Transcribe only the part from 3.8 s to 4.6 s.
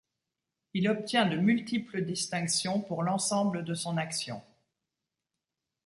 action.